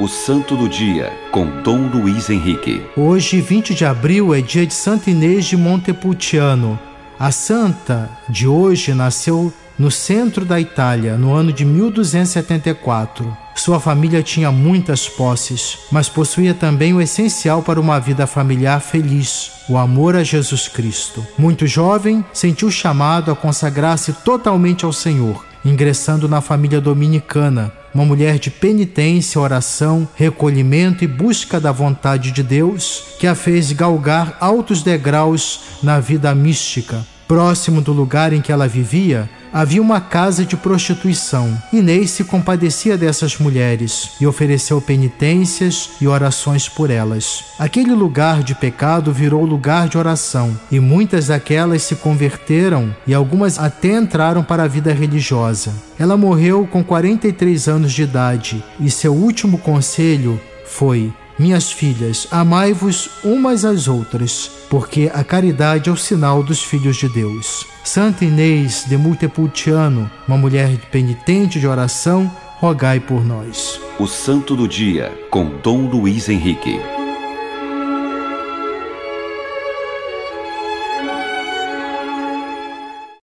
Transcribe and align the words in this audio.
O 0.00 0.08
Santo 0.08 0.56
do 0.56 0.66
Dia, 0.66 1.12
com 1.30 1.60
Dom 1.60 1.88
Luiz 1.88 2.30
Henrique. 2.30 2.82
Hoje, 2.96 3.38
20 3.38 3.74
de 3.74 3.84
abril, 3.84 4.34
é 4.34 4.40
dia 4.40 4.66
de 4.66 4.72
Santa 4.72 5.10
Inês 5.10 5.44
de 5.44 5.58
Montepulciano. 5.58 6.80
A 7.18 7.30
santa 7.30 8.08
de 8.26 8.48
hoje 8.48 8.94
nasceu 8.94 9.52
no 9.78 9.90
centro 9.90 10.42
da 10.46 10.58
Itália, 10.58 11.18
no 11.18 11.34
ano 11.34 11.52
de 11.52 11.66
1274. 11.66 13.36
Sua 13.54 13.78
família 13.78 14.22
tinha 14.22 14.50
muitas 14.50 15.06
posses, 15.06 15.80
mas 15.92 16.08
possuía 16.08 16.54
também 16.54 16.94
o 16.94 17.02
essencial 17.02 17.62
para 17.62 17.78
uma 17.78 18.00
vida 18.00 18.26
familiar 18.26 18.80
feliz: 18.80 19.52
o 19.68 19.76
amor 19.76 20.16
a 20.16 20.24
Jesus 20.24 20.66
Cristo. 20.66 21.26
Muito 21.36 21.66
jovem, 21.66 22.24
sentiu 22.32 22.70
chamado 22.70 23.30
a 23.30 23.36
consagrar-se 23.36 24.14
totalmente 24.14 24.82
ao 24.82 24.94
Senhor, 24.94 25.44
ingressando 25.64 26.28
na 26.28 26.40
família 26.40 26.80
dominicana, 26.80 27.72
uma 27.94 28.04
mulher 28.04 28.38
de 28.38 28.50
penitência, 28.50 29.40
oração, 29.40 30.08
recolhimento 30.14 31.04
e 31.04 31.06
busca 31.06 31.60
da 31.60 31.72
vontade 31.72 32.30
de 32.30 32.42
Deus, 32.42 33.02
que 33.18 33.26
a 33.26 33.34
fez 33.34 33.72
galgar 33.72 34.36
altos 34.40 34.82
degraus 34.82 35.60
na 35.82 35.98
vida 35.98 36.34
mística. 36.34 37.04
Próximo 37.26 37.80
do 37.80 37.92
lugar 37.92 38.32
em 38.32 38.40
que 38.40 38.50
ela 38.50 38.66
vivia, 38.66 39.28
havia 39.52 39.82
uma 39.82 40.00
casa 40.00 40.44
de 40.44 40.56
prostituição. 40.56 41.56
Inês 41.72 42.10
se 42.10 42.24
compadecia 42.24 42.96
dessas 42.96 43.38
mulheres 43.38 44.12
e 44.20 44.26
ofereceu 44.26 44.80
penitências 44.80 45.90
e 46.00 46.06
orações 46.06 46.68
por 46.68 46.90
elas. 46.90 47.44
Aquele 47.58 47.94
lugar 47.94 48.42
de 48.42 48.54
pecado 48.54 49.12
virou 49.12 49.44
lugar 49.44 49.88
de 49.88 49.98
oração 49.98 50.58
e 50.70 50.78
muitas 50.78 51.26
daquelas 51.28 51.82
se 51.82 51.96
converteram 51.96 52.94
e 53.06 53.14
algumas 53.14 53.58
até 53.58 53.96
entraram 53.96 54.42
para 54.42 54.64
a 54.64 54.68
vida 54.68 54.92
religiosa. 54.92 55.72
Ela 55.98 56.16
morreu 56.16 56.66
com 56.66 56.82
43 56.82 57.68
anos 57.68 57.92
de 57.92 58.02
idade 58.02 58.64
e 58.78 58.90
seu 58.90 59.14
último 59.14 59.58
conselho 59.58 60.40
foi: 60.64 61.12
minhas 61.38 61.72
filhas, 61.72 62.26
amai-vos 62.30 63.10
umas 63.24 63.64
às 63.64 63.88
outras, 63.88 64.50
porque 64.68 65.10
a 65.12 65.24
caridade 65.24 65.88
é 65.88 65.92
o 65.92 65.96
sinal 65.96 66.42
dos 66.42 66.62
filhos 66.62 66.96
de 66.96 67.08
Deus. 67.08 67.66
Santa 67.84 68.24
Inês 68.24 68.84
de 68.86 68.96
Montepulciano, 68.96 70.10
uma 70.28 70.36
mulher 70.36 70.76
penitente 70.90 71.58
de 71.58 71.66
oração, 71.66 72.30
rogai 72.58 73.00
por 73.00 73.24
nós. 73.24 73.80
O 73.98 74.06
Santo 74.06 74.54
do 74.54 74.68
Dia, 74.68 75.12
com 75.30 75.58
Dom 75.62 75.88
Luiz 75.88 76.28
Henrique. 76.28 76.99